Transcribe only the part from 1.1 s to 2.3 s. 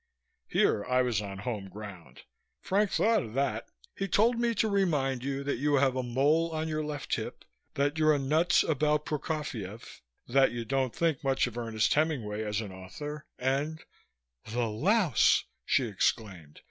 on home ground.